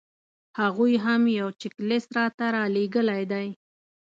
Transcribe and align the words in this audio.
هغوی 0.59 0.93
هم 1.05 1.21
یو 1.39 1.49
چیک 1.59 1.73
لیست 1.89 2.09
راته 2.17 2.45
رالېږلی 2.55 3.23
دی. 3.31 3.47